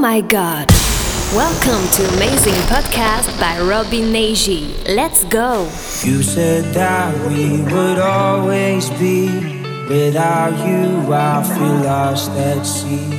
my 0.00 0.22
god. 0.22 0.66
Welcome 1.34 1.86
to 1.92 2.08
Amazing 2.16 2.54
Podcast 2.72 3.38
by 3.38 3.60
Robin 3.60 4.10
Neji. 4.14 4.72
Let's 4.88 5.24
go. 5.24 5.64
You 6.02 6.22
said 6.22 6.72
that 6.72 7.14
we 7.28 7.60
would 7.60 7.98
always 7.98 8.88
be. 8.96 9.28
Without 9.90 10.56
you, 10.66 11.12
I 11.12 11.42
feel 11.42 11.84
lost 11.84 12.30
at 12.30 12.64
sea. 12.64 13.10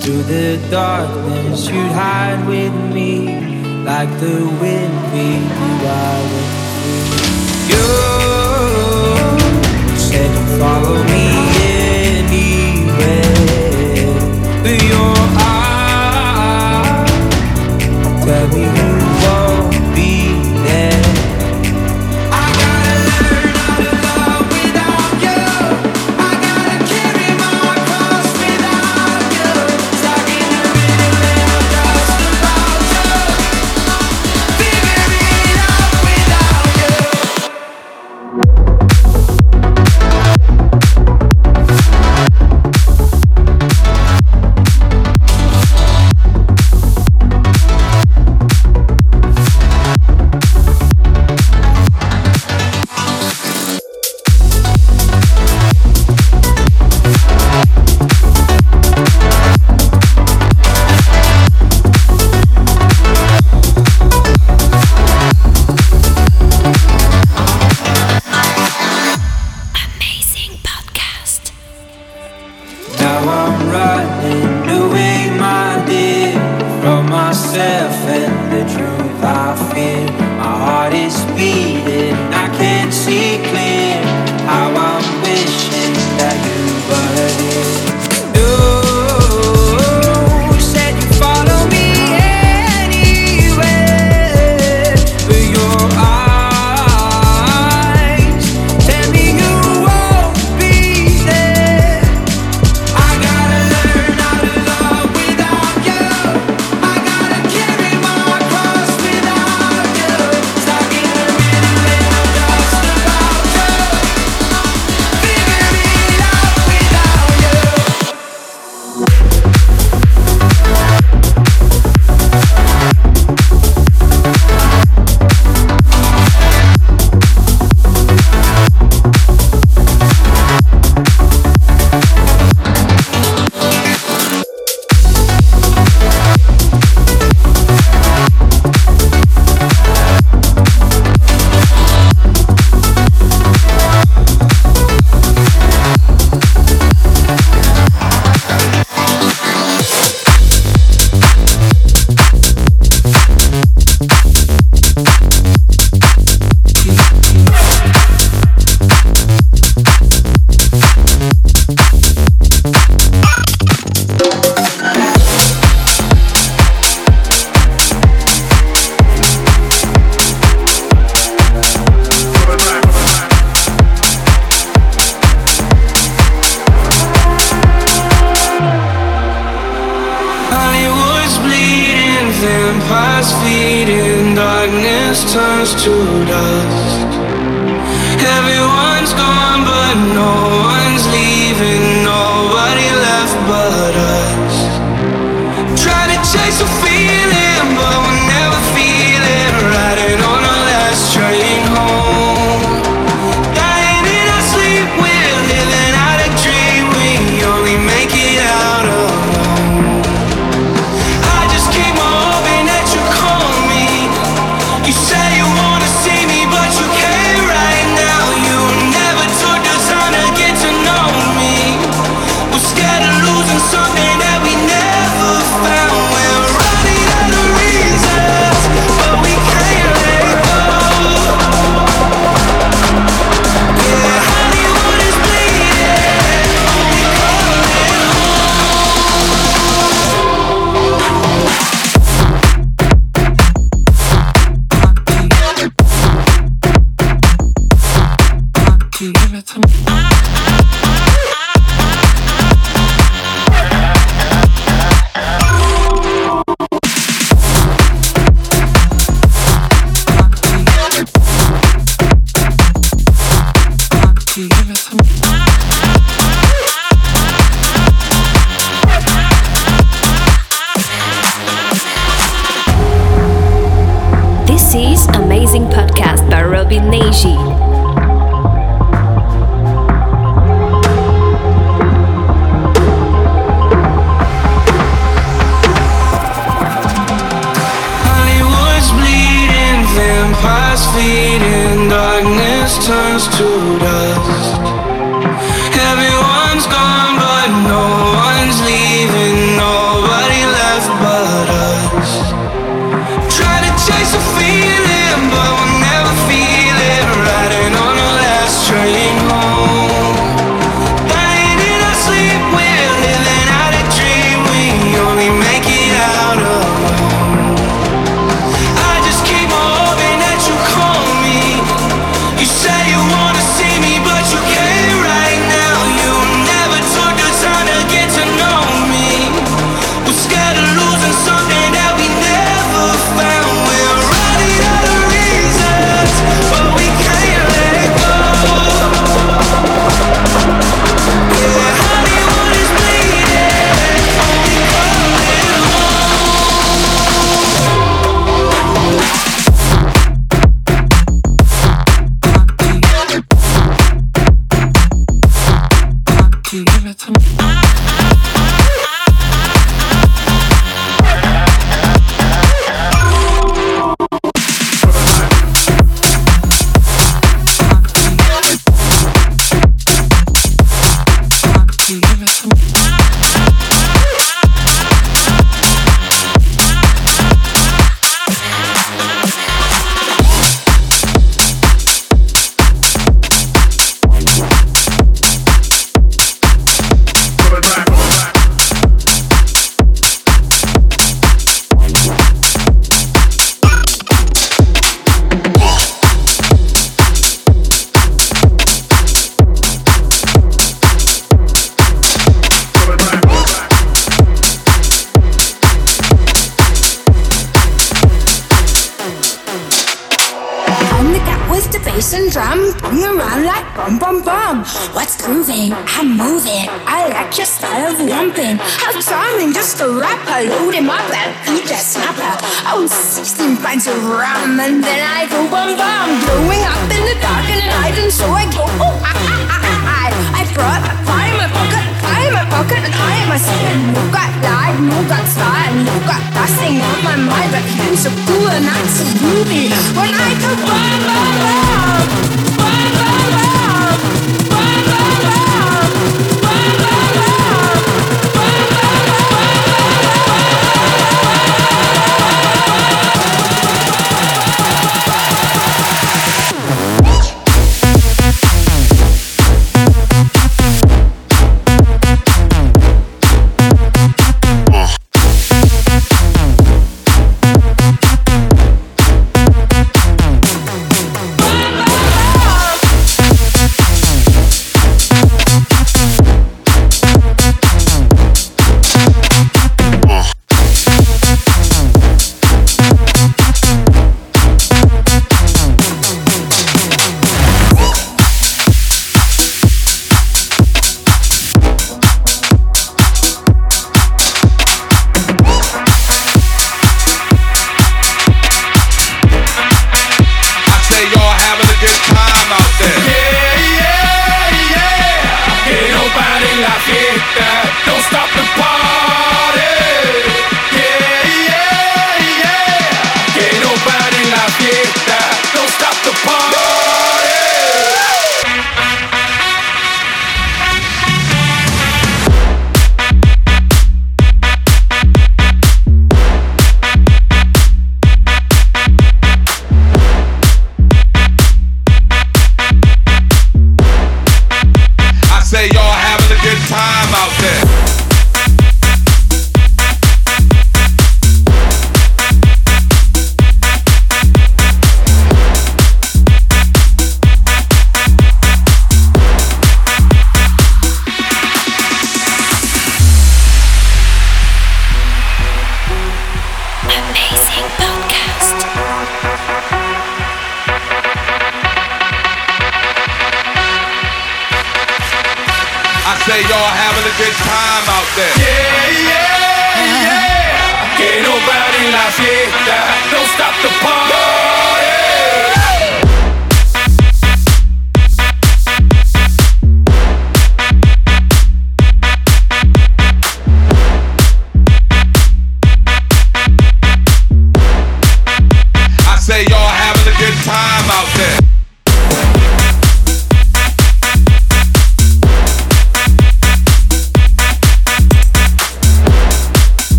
Through 0.00 0.22
the 0.22 0.56
darkness, 0.70 1.68
you'd 1.68 1.92
hide 1.92 2.48
with 2.48 2.72
me. 2.94 3.84
Like 3.84 4.08
the 4.18 4.48
wind, 4.58 5.12
we 5.12 5.36
knew 5.36 5.84
I 5.84 6.16
would 6.30 6.48
You 7.68 7.84
said 9.98 10.32
follow 10.58 11.04
me 11.04 11.31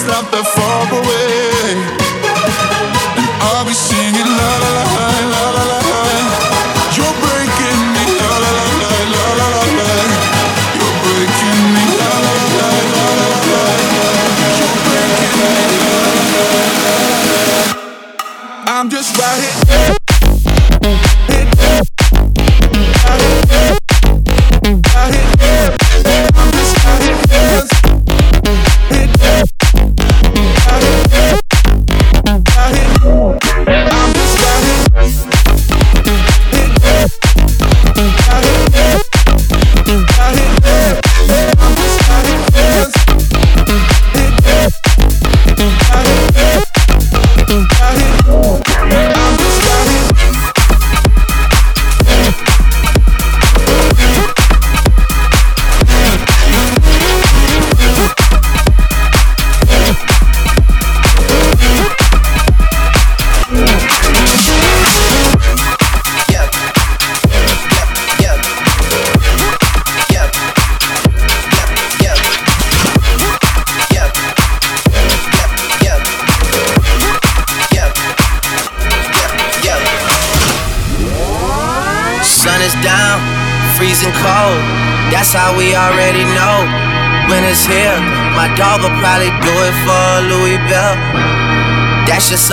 It's 0.00 0.06
not 0.06 0.30
that 0.30 0.46
far 0.54 0.86
away. 0.94 1.74
And 1.74 3.50
I'll 3.50 3.66
be 3.66 3.74
singing 3.74 4.30
la. 4.38 4.67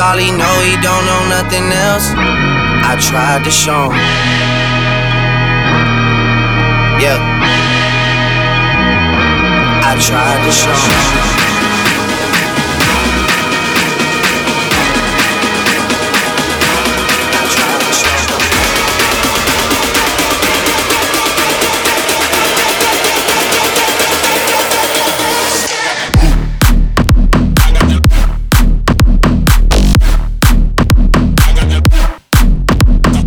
all 0.05 0.17
he 0.17 0.29
know, 0.31 0.55
he 0.61 0.75
don't 0.85 1.05
know 1.09 1.23
nothing 1.29 1.65
else. 1.71 2.13
I 2.13 2.93
tried 3.09 3.43
to 3.43 3.49
show 3.49 3.89
him. 3.89 4.05
Yeah. 7.01 7.19
I 9.89 9.93
tried 10.07 10.41
to 10.45 10.51
show 10.51 11.49
him. 11.49 11.54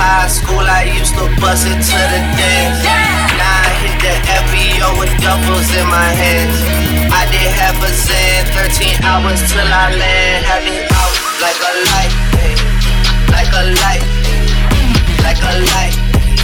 high 0.00 0.32
school, 0.32 0.64
I 0.64 0.88
used 0.88 1.12
to 1.20 1.28
bust 1.40 1.68
it 1.68 1.76
to 1.76 2.00
the 2.12 2.20
dance. 2.40 2.80
Now 3.36 3.68
I 3.68 3.70
hit 3.84 3.96
the 4.00 4.14
FBO 4.48 4.88
with 4.96 5.12
doubles 5.20 5.68
in 5.76 5.86
my 5.92 6.10
hands. 6.16 6.56
I 7.12 7.28
did 7.28 7.52
have 7.60 7.76
a 7.84 7.90
zen, 7.92 8.48
13 8.56 9.04
hours 9.04 9.44
till 9.52 9.68
I 9.68 9.92
land. 9.92 10.40
Had 10.48 10.64
it 10.64 10.88
out 10.88 11.14
like 11.44 11.60
a 11.60 11.72
light, 11.92 12.12
like 13.28 13.52
a 13.52 13.64
light, 13.84 14.04
like 15.20 15.40
a 15.44 15.54
light. 15.76 15.94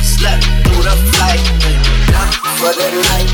Slept 0.04 0.44
through 0.68 0.84
the 0.84 0.96
flight, 1.16 1.40
not 2.12 2.32
for 2.60 2.72
the 2.76 2.88
night. 2.92 3.30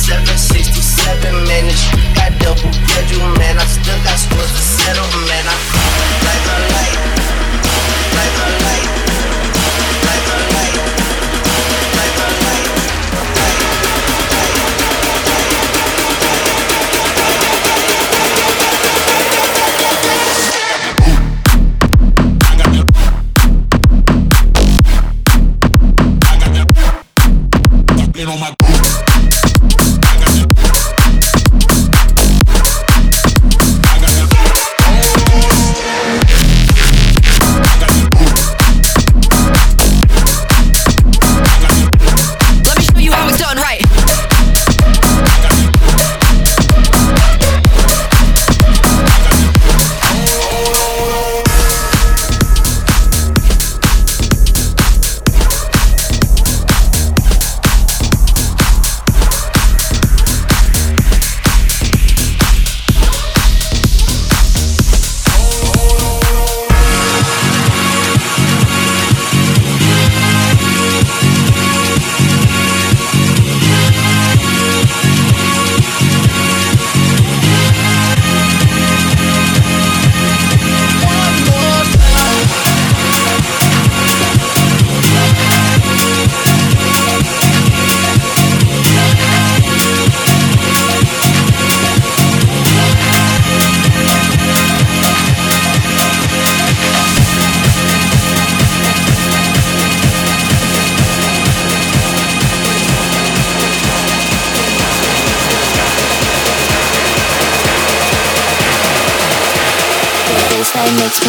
767 0.00 1.36
minutes, 1.44 1.84
got 2.16 2.32
double 2.40 2.72
schedule, 2.88 3.28
man. 3.36 3.60
I 3.60 3.66
still 3.68 4.00
got 4.08 4.16
scores 4.16 4.52
to 4.56 4.62
settle, 4.80 5.08
man. 5.28 5.44
I 5.44 5.56
like 6.24 6.46
a 6.48 6.56
light, 6.72 6.96
like 8.16 8.36
a 8.40 8.48
light. 8.64 8.89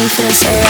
Baseline 0.08 0.61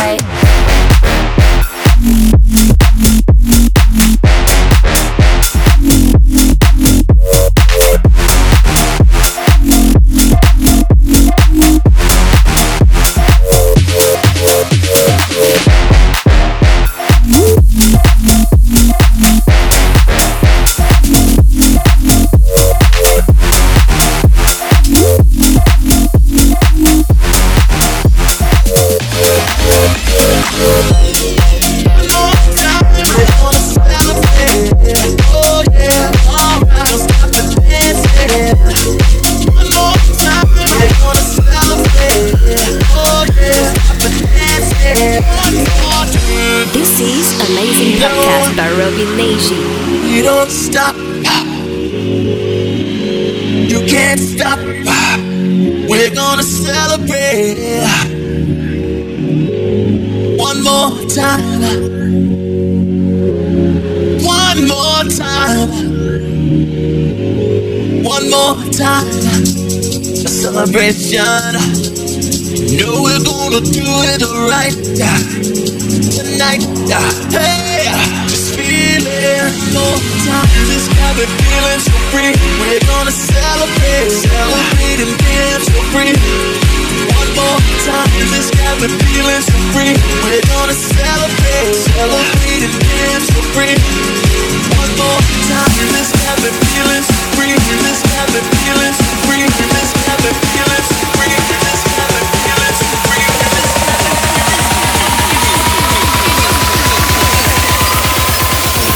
free. 93.53 93.77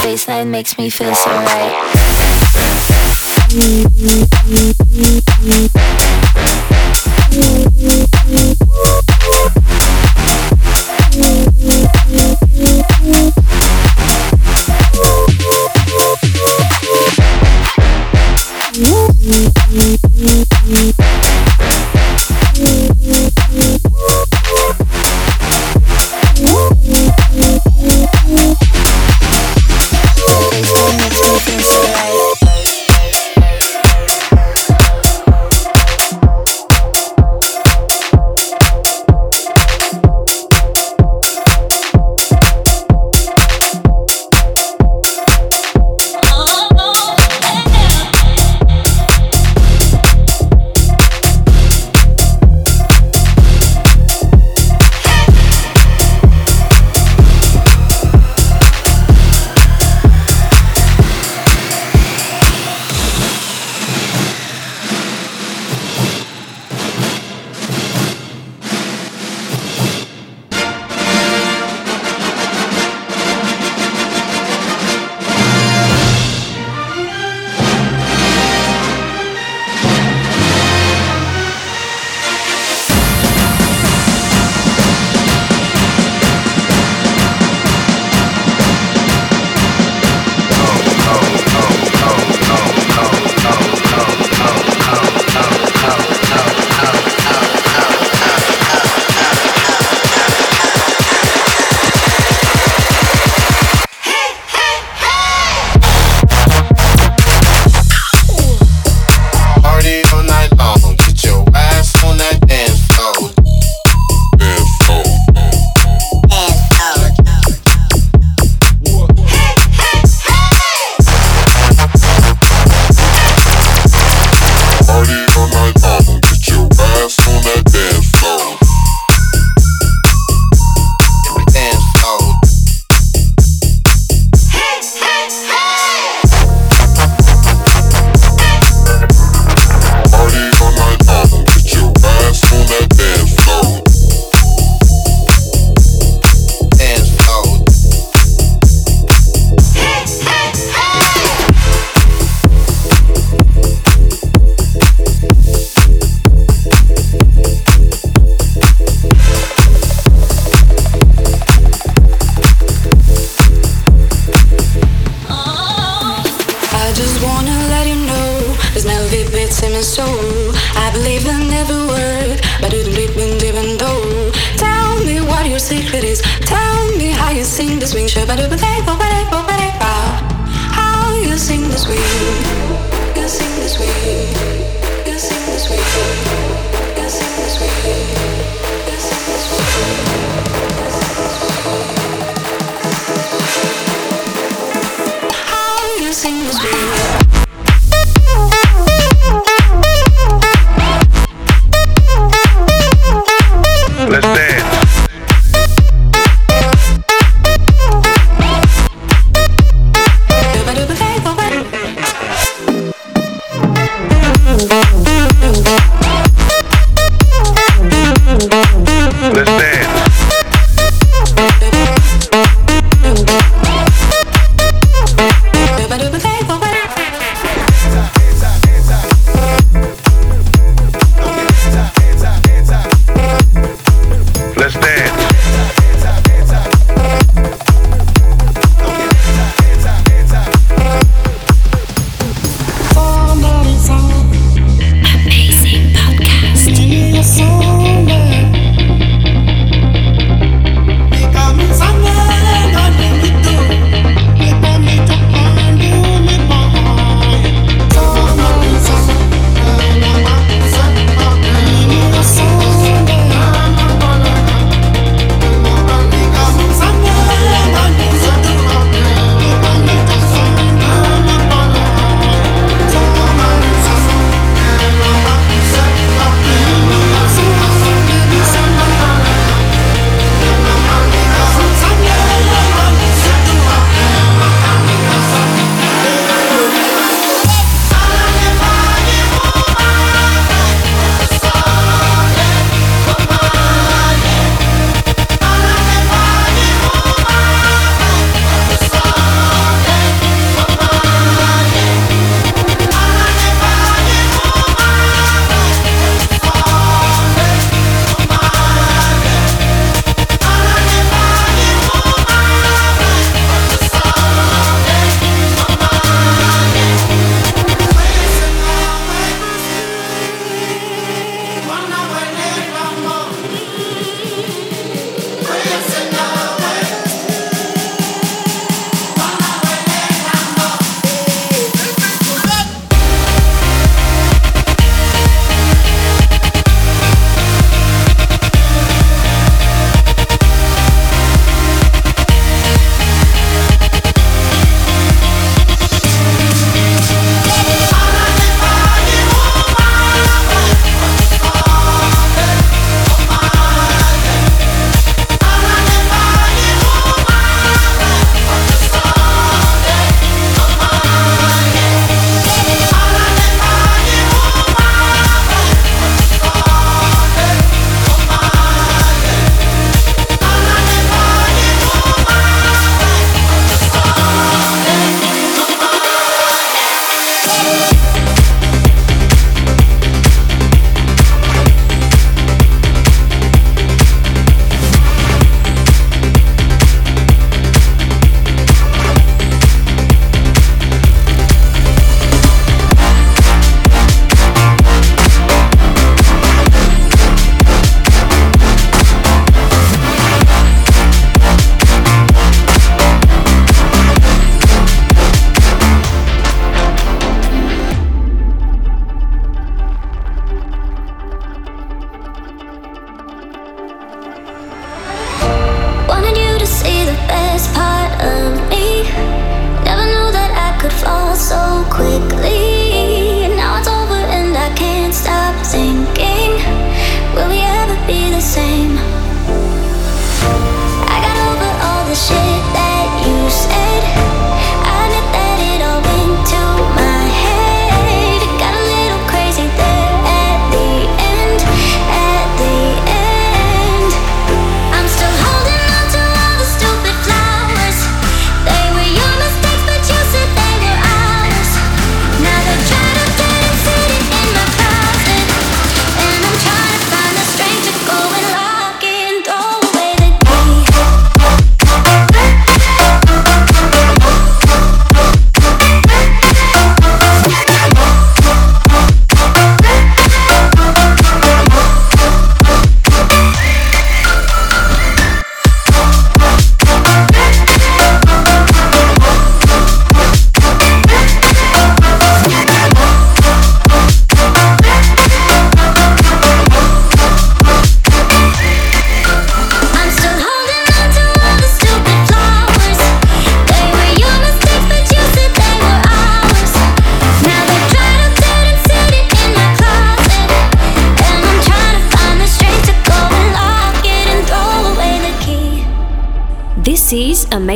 Baseline 0.02 0.48
makes 0.48 0.78
me 0.78 0.90
feel 0.90 1.14
so 1.14 1.30
right. 1.30 1.86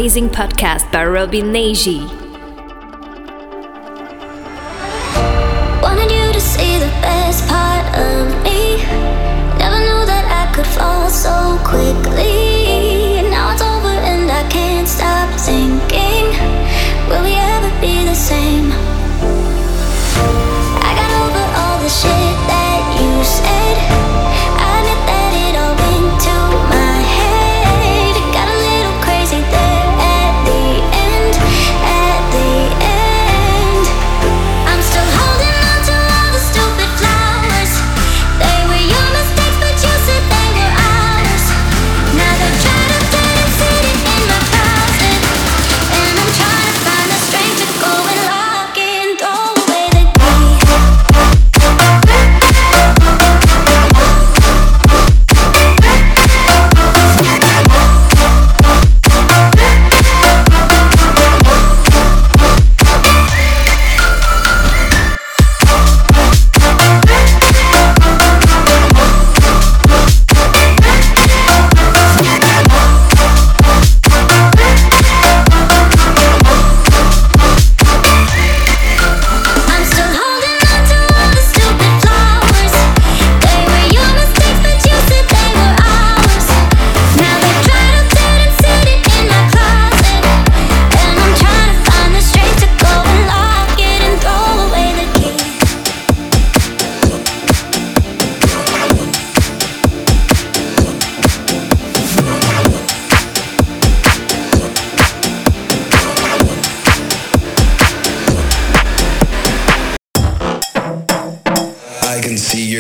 amazing 0.01 0.31
podcast 0.31 0.91
by 0.91 1.05
Robin 1.05 1.53
Neji. 1.53 2.30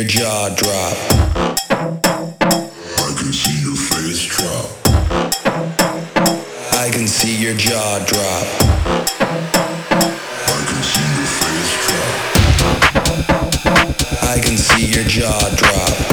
your 0.00 0.08
jaw 0.08 0.48
drop. 0.56 0.96
I 1.68 3.12
can 3.18 3.32
see 3.34 3.60
your 3.60 3.76
face 3.76 4.24
drop. 4.24 4.70
I 6.72 6.88
can 6.90 7.06
see 7.06 7.36
your 7.36 7.54
jaw 7.54 7.98
drop. 8.06 8.46
I 10.46 10.64
can 10.68 10.82
see 10.90 11.04
your 11.18 11.26
face 11.36 11.72
drop. 11.86 12.12
I 14.22 14.40
can 14.40 14.56
see 14.56 14.86
your 14.86 15.04
jaw 15.04 15.50
drop. 15.56 16.09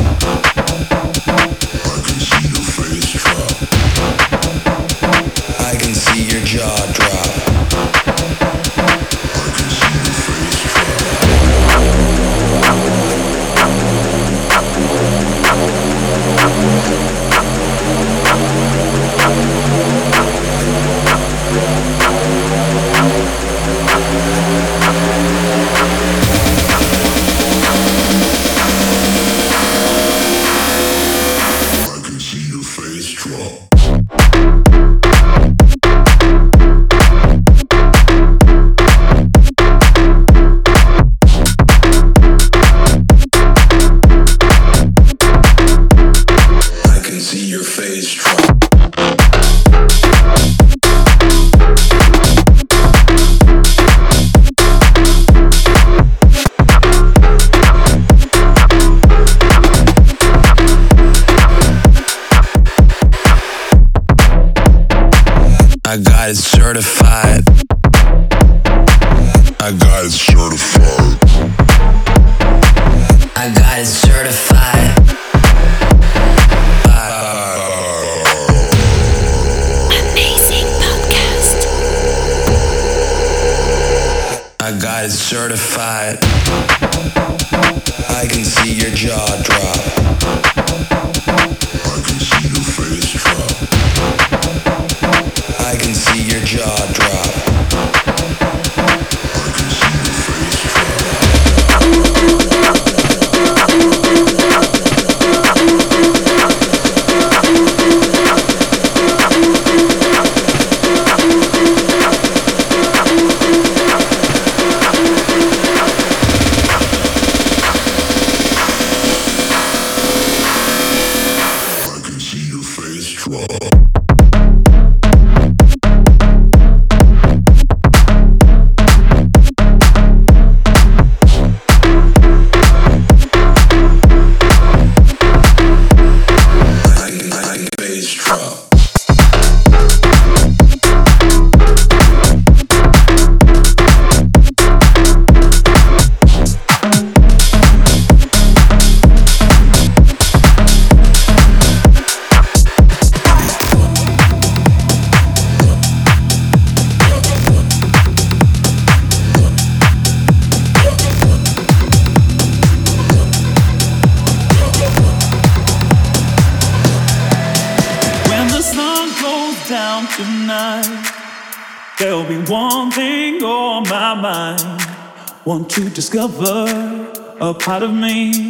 Discover 176.17 177.11
a 177.39 177.53
part 177.53 177.83
of 177.83 177.93
me 177.93 178.46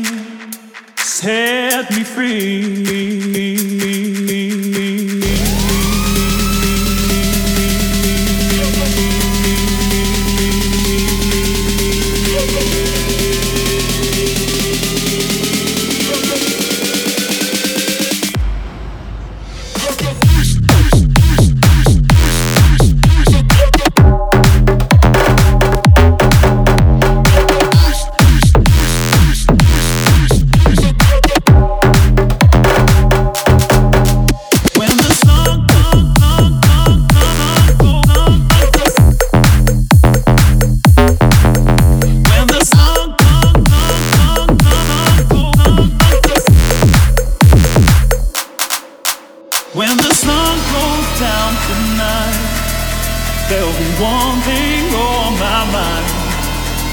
one 53.99 54.39
thing 54.41 54.93
on 54.93 55.33
my 55.39 55.62
mind. 55.73 56.05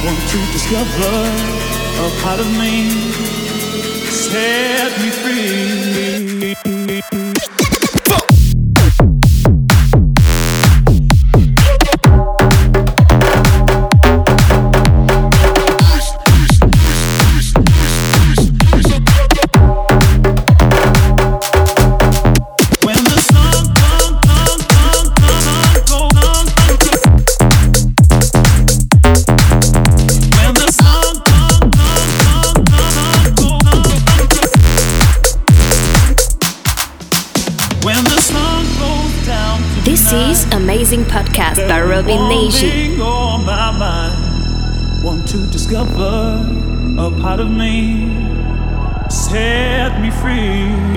Want 0.05 0.21
to 0.33 0.39
discover 0.53 1.13
a 2.01 2.11
part 2.23 2.41
of 2.41 2.51
me, 2.59 2.91
set 4.11 4.91
me 5.03 5.11
free. 5.11 6.54
combination. 42.05 43.01
On 43.01 43.45
my 43.45 43.71
mind, 43.71 45.03
want 45.03 45.27
to 45.29 45.39
discover 45.47 46.45
a 46.99 47.11
part 47.21 47.41
of 47.41 47.51
me, 47.51 48.09
set 49.09 50.01
me 50.01 50.11
free. 50.11 50.94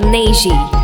Neji. 0.00 0.83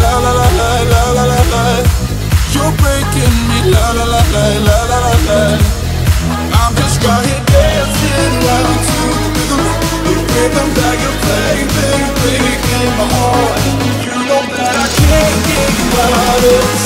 la 0.00 0.12
la 0.24 0.32
la 0.32 0.48
la 0.58 0.70
la 0.92 1.02
la 1.16 1.24
la 1.32 1.40
la. 1.52 1.64
You're 2.54 2.72
breaking 2.80 3.36
me, 3.48 3.58
la 3.72 3.86
la 3.98 4.04
la 4.04 4.22
la 4.34 4.44
la 4.66 4.78
la 4.90 4.98
la 5.06 5.14
la. 5.28 5.40
I'm 6.58 6.72
just 6.76 7.02
right 7.04 7.24
here 7.26 7.44
dancing 7.52 8.34
right 8.46 8.66
into 8.72 9.00
the 9.20 9.28
rhythm, 9.36 9.62
the 10.06 10.14
rhythm 10.32 10.68
that 10.78 10.96
you 11.02 11.12
play, 11.24 11.56
play, 11.74 12.00
play 12.20 12.38
in 12.78 12.90
my 12.98 13.06
heart. 13.14 13.60
You 14.04 14.14
know 14.28 14.42
that 14.56 14.74
I 14.84 14.86
can't 15.00 15.38
get 15.48 15.70
you 15.78 15.88
out 16.02 16.14
of 16.22 16.38
this. 16.44 16.82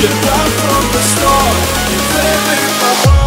You're 0.00 0.16
right 0.26 0.52
from 0.64 0.84
the 0.94 1.02
start. 1.12 1.56
You 1.92 2.00
play 2.10 2.34
with 2.48 2.74
my 2.82 2.92
heart. 3.04 3.25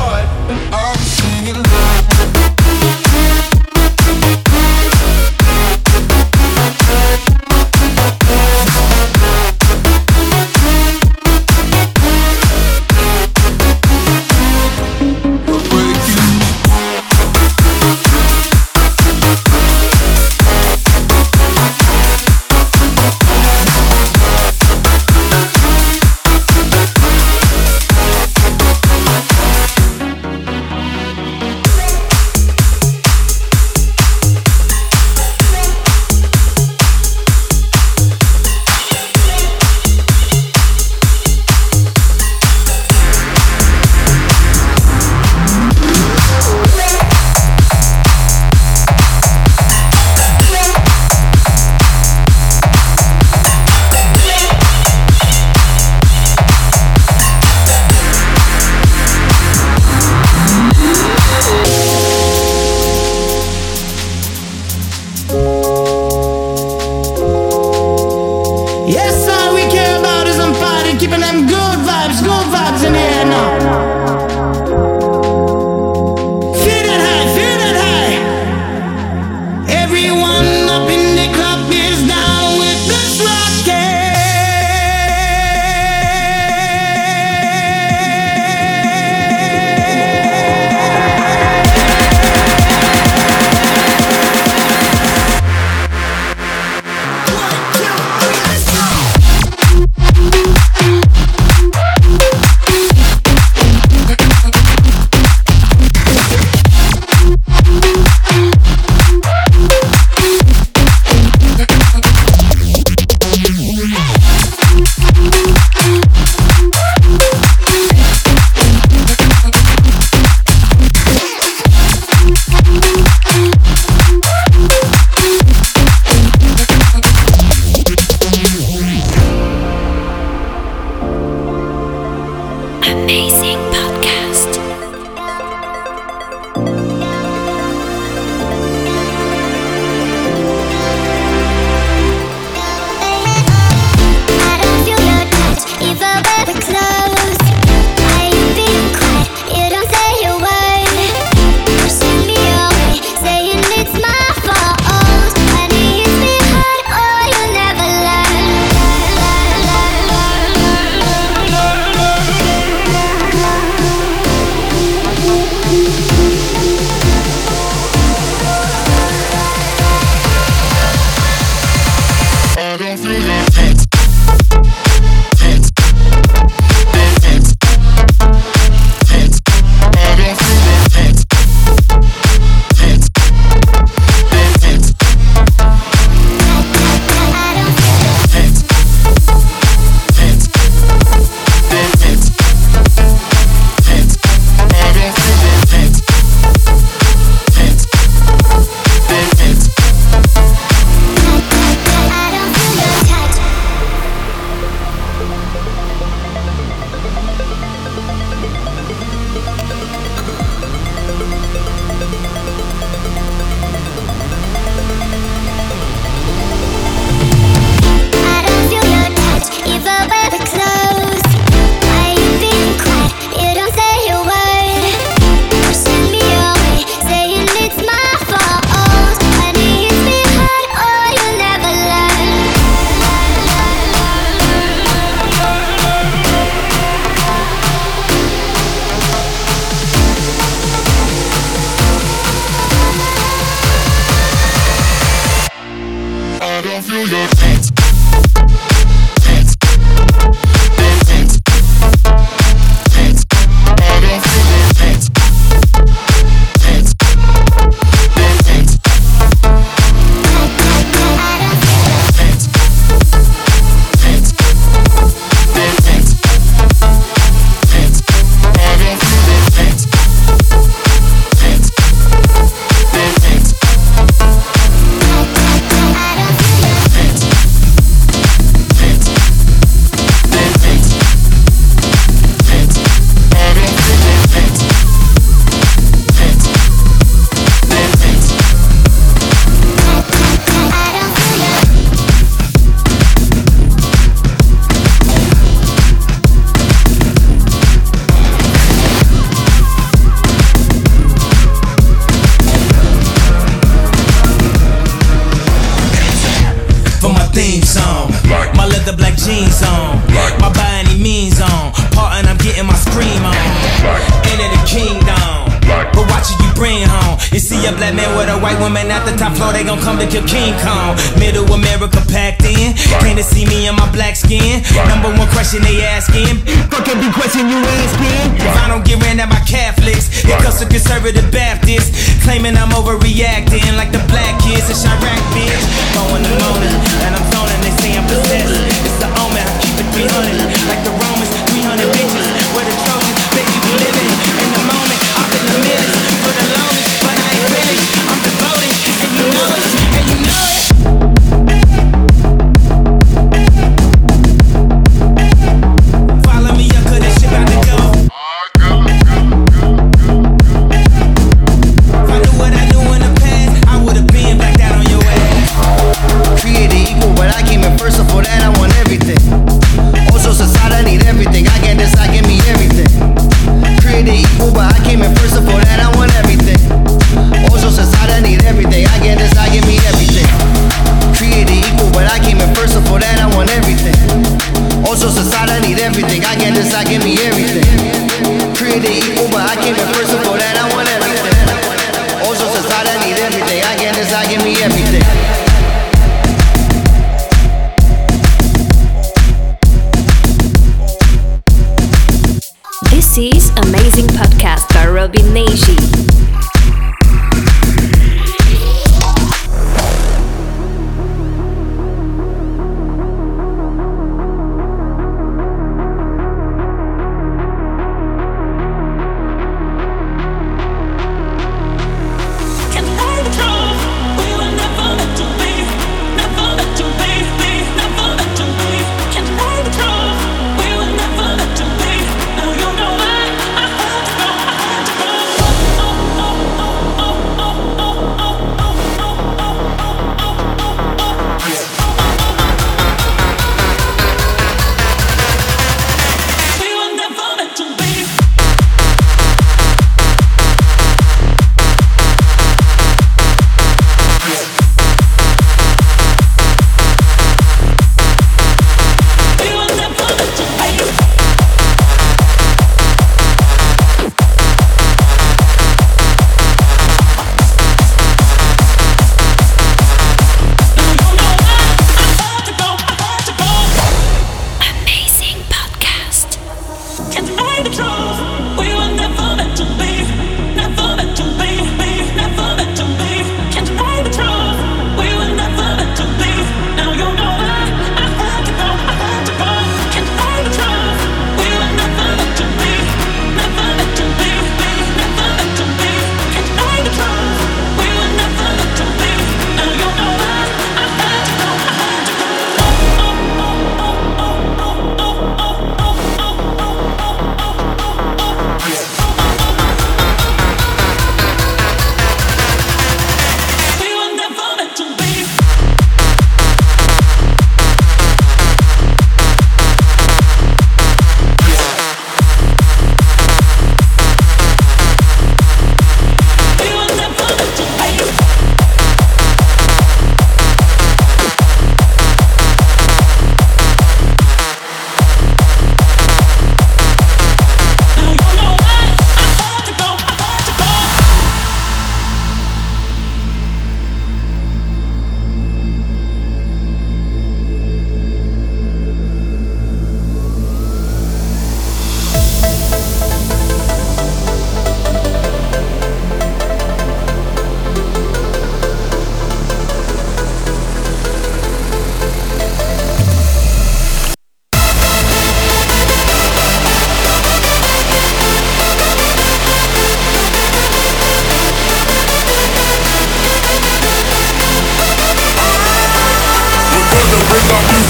asking. 325.99 326.39
Fuck 326.71 326.87
be 326.87 327.11
question 327.11 327.51
you 327.51 327.59
asking. 327.83 328.39
If 328.39 328.55
I 328.55 328.71
don't 328.71 328.85
get 328.87 329.03
ran 329.03 329.19
at 329.19 329.27
my 329.27 329.43
Catholics, 329.43 330.07
it 330.23 330.31
comes 330.39 330.59
to 330.63 330.65
conservative 330.65 331.27
Baptists. 331.27 331.91
Claiming 332.23 332.55
I'm 332.55 332.71
overreacting 332.71 333.67
like 333.75 333.91
the 333.91 333.99
black 334.07 334.39
kids 334.39 334.71
in 334.71 334.79
Chirac, 334.79 335.21
bitch. 335.35 335.63
Going 335.91 336.23
alone, 336.23 336.63
and 337.03 337.11
I'm 337.19 337.25
zoning. 337.35 337.59
They 337.67 337.75
say 337.83 337.91
I'm 337.99 338.07
possessed. 338.07 338.47
It's 338.87 338.99
the 339.03 339.11
omen. 339.19 339.43
I 339.43 339.53
keep 339.59 339.75
it 339.75 339.87
300 339.91 340.71
like 340.71 340.81
the 340.87 340.93
Romans. 340.95 341.31
300 341.51 341.91
bitches. 341.91 342.28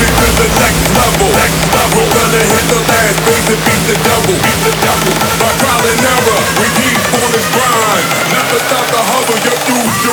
it 0.02 0.14
to 0.16 0.28
the 0.40 0.48
next 0.60 0.86
level. 0.96 1.30
Next 1.36 1.64
level. 1.76 2.04
Gonna 2.16 2.42
hit 2.44 2.66
the 2.72 2.80
last 2.88 3.18
things 3.28 3.48
and 3.52 3.62
beat 3.66 3.84
the 3.90 3.98
devil. 4.08 4.36
Beat 4.40 4.60
the 4.64 4.74
devil. 4.84 5.14
By 5.40 5.52
trial 5.60 5.84
and 5.88 6.02
error, 6.04 6.42
we 6.60 6.68
keep 6.80 7.02
on 7.20 7.30
this 7.36 7.48
grind. 7.52 8.08
Never 8.32 8.60
stop 8.64 8.86
the 8.92 9.02
hover, 9.04 9.38
You're 9.44 9.60
through. 9.66 10.09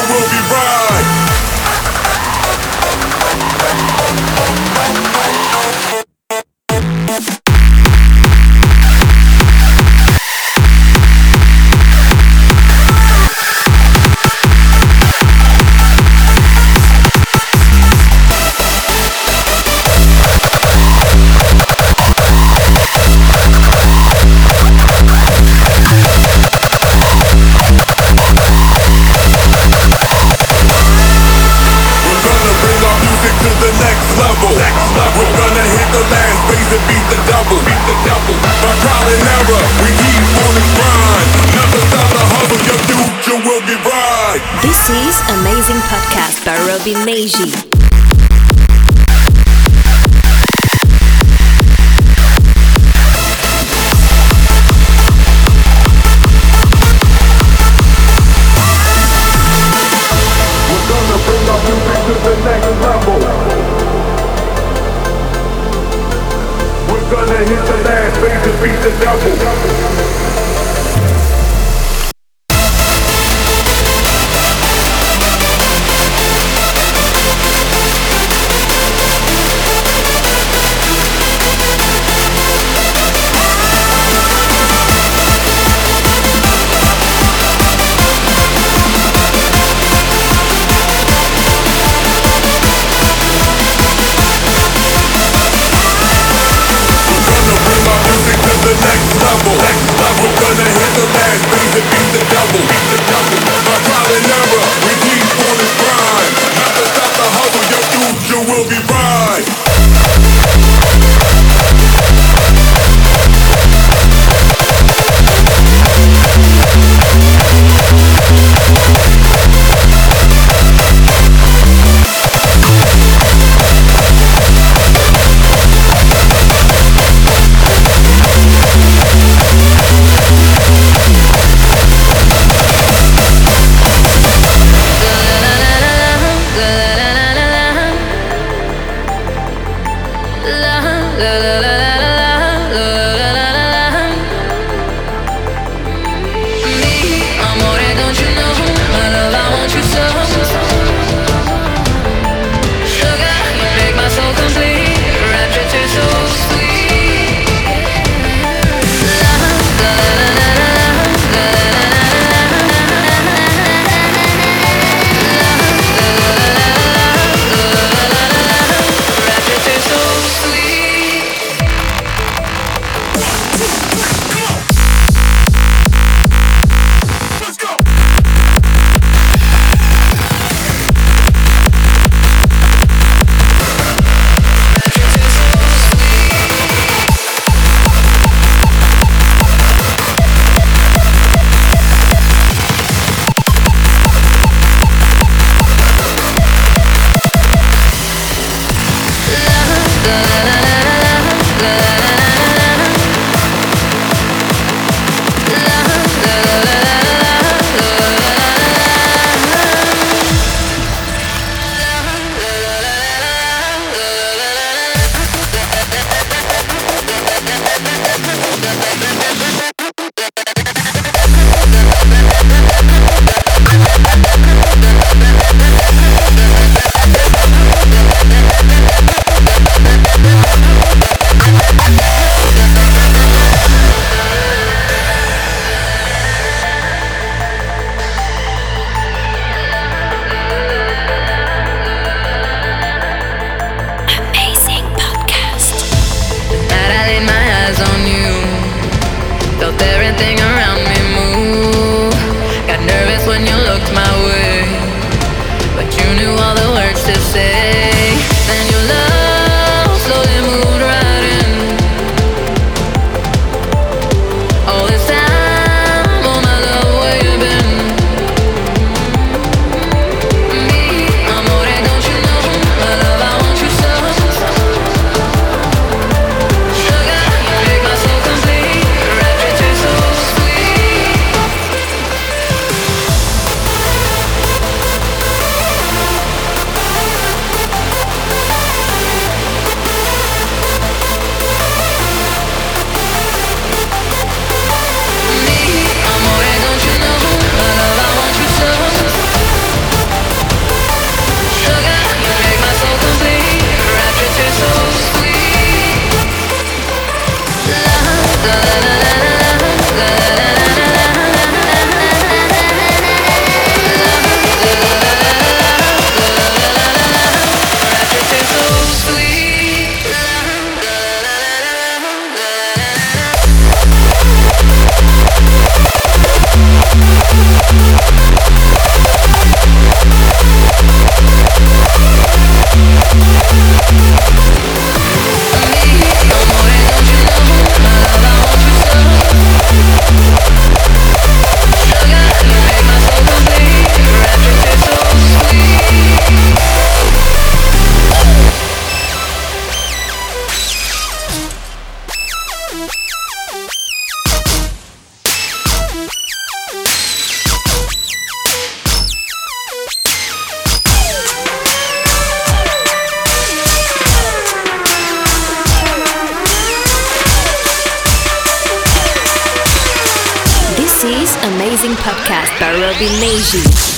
amazing 371.76 371.96
podcast 371.96 372.58
by 372.58 372.72
Robbie 372.72 373.08
Neji. 373.20 373.96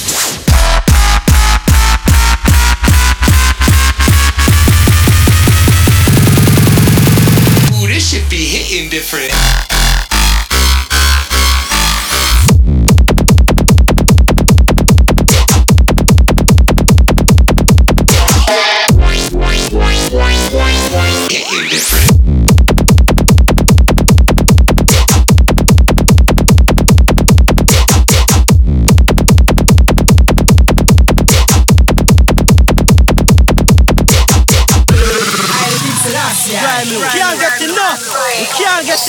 different. 8.91 9.68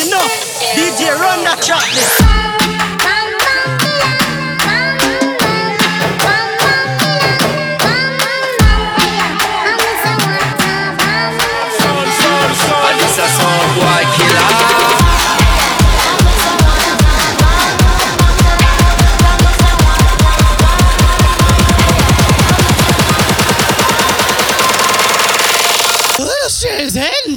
DJ, 0.07 1.13
run 1.19 1.43
that 1.43 1.61
track 1.61 1.83
this. 1.93 2.39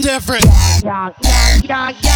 indifferent. 0.02 0.44
Yeah, 0.84 1.12
yeah, 1.22 1.60
yeah, 1.64 1.92
yeah. 2.02 2.11